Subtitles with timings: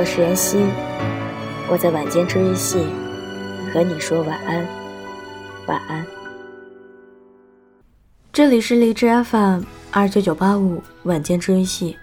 [0.00, 0.56] 我是妍希，
[1.68, 2.86] 我在晚间治愈系
[3.70, 4.66] 和你说晚安，
[5.66, 6.06] 晚安。
[8.32, 11.98] 这里是荔枝 FM 二九九八五晚间治愈系，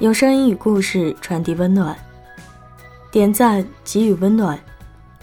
[0.00, 1.96] 用声音与故事传递温暖，
[3.10, 4.60] 点赞给予温暖，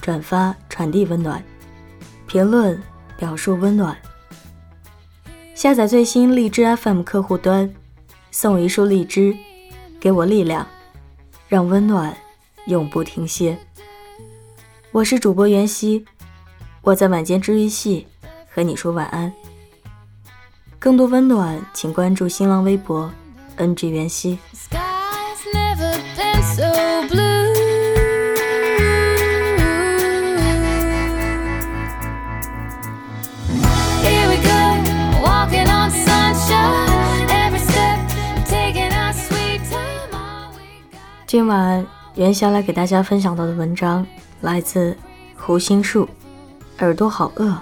[0.02, 1.40] 转发传递温暖，
[2.26, 2.82] 评论
[3.16, 3.96] 表述温暖。
[5.54, 7.72] 下载最新荔枝 FM 客户端，
[8.32, 9.38] 送一束荔枝，
[10.00, 10.66] 给我力量。
[11.48, 12.16] 让温暖
[12.66, 13.58] 永不停歇。
[14.92, 16.04] 我是主播袁熙，
[16.82, 18.08] 我在晚间治愈系
[18.50, 19.32] 和你说晚安。
[20.80, 23.12] 更多温暖，请关注新浪微博
[23.58, 24.38] “ng 袁熙”。
[41.36, 44.08] 今晚袁霞来给大家分享到的文章
[44.40, 44.96] 来自
[45.36, 46.08] 胡心树，
[46.80, 47.54] 耳朵好饿，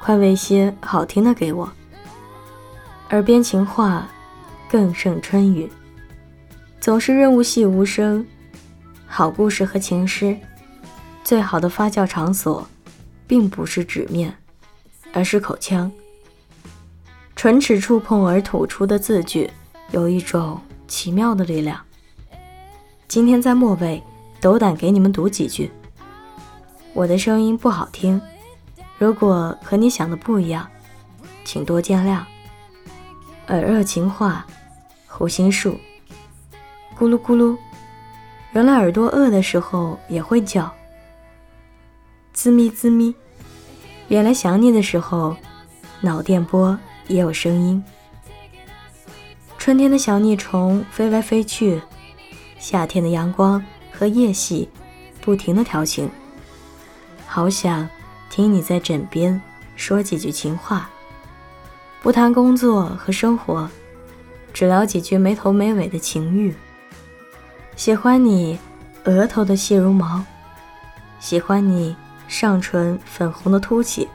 [0.00, 1.70] 快喂些好听的给我。
[3.10, 4.08] 耳边情话
[4.68, 5.70] 更胜春雨，
[6.80, 8.26] 总是润物细无声。
[9.06, 10.36] 好故事和情诗，
[11.22, 12.66] 最好的发酵场所，
[13.28, 14.36] 并不是纸面，
[15.12, 15.88] 而是口腔。
[17.36, 19.48] 唇齿触碰而吐出的字句，
[19.92, 21.80] 有一种奇妙的力量。
[23.14, 24.02] 今天在末尾，
[24.40, 25.70] 斗胆给你们读几句。
[26.92, 28.20] 我的声音不好听，
[28.98, 30.68] 如果和你想的不一样，
[31.44, 32.24] 请多见谅。
[33.46, 34.44] 耳热情话，
[35.06, 35.78] 胡心树。
[36.98, 37.56] 咕噜咕噜，
[38.50, 40.68] 原来耳朵饿的时候也会叫。
[42.32, 43.14] 滋咪滋咪，
[44.08, 45.36] 原来想你的时候，
[46.00, 46.76] 脑电波
[47.06, 47.80] 也有声音。
[49.56, 51.80] 春天的小腻虫飞来飞去。
[52.64, 54.66] 夏天的阳光和夜戏，
[55.20, 56.08] 不停的调情。
[57.26, 57.86] 好想
[58.30, 59.38] 听你在枕边
[59.76, 60.88] 说几句情话，
[62.00, 63.68] 不谈工作和生活，
[64.54, 66.54] 只聊几句没头没尾的情欲。
[67.76, 68.58] 喜欢你
[69.04, 70.24] 额头的细如毛，
[71.20, 71.94] 喜欢你
[72.28, 74.08] 上唇粉红的凸起，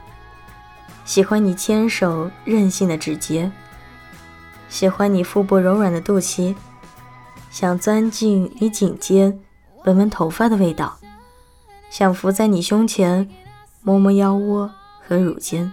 [1.04, 3.48] 喜欢你牵手任性的指节，
[4.68, 6.52] 喜欢你腹部柔软的肚脐。
[7.50, 9.40] 想钻进你颈间，
[9.84, 10.96] 闻闻头发的味道；
[11.90, 13.28] 想伏在你胸前，
[13.82, 14.70] 摸摸腰窝
[15.06, 15.72] 和乳尖。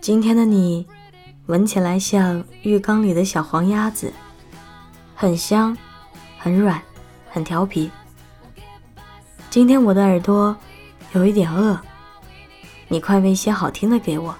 [0.00, 0.86] 今天的你，
[1.46, 4.12] 闻起来像浴缸里的小黄鸭子，
[5.16, 5.76] 很香，
[6.38, 6.80] 很软，
[7.28, 7.90] 很调皮。
[9.50, 10.56] 今天我的耳朵
[11.14, 11.76] 有一点饿，
[12.86, 14.32] 你快喂些好听的给我。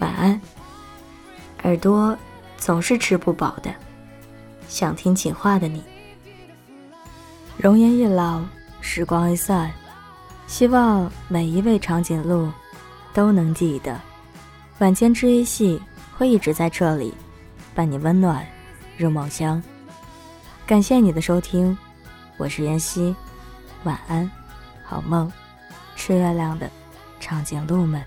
[0.00, 0.40] 晚安，
[1.62, 2.18] 耳朵
[2.56, 3.72] 总是吃不饱的。
[4.68, 5.82] 想听情话的你，
[7.56, 8.42] 容颜一老，
[8.80, 9.70] 时光一散，
[10.46, 12.50] 希望每一位长颈鹿
[13.12, 14.00] 都能记得，
[14.78, 15.80] 晚间治愈系
[16.16, 17.14] 会一直在这里，
[17.74, 18.46] 伴你温暖
[18.96, 19.62] 入梦乡。
[20.66, 21.76] 感谢你的收听，
[22.36, 23.14] 我是妍希，
[23.84, 24.30] 晚安，
[24.82, 25.30] 好梦，
[25.94, 26.68] 吃月亮的
[27.20, 28.02] 长颈鹿们。